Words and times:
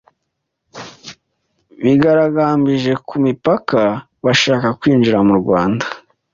bigaragambije 1.83 2.91
ku 3.07 3.15
mipaka 3.25 3.81
bashaka 4.25 4.67
kwinjira 4.79 5.19
mu 5.27 5.33
Rwanda 5.41 5.85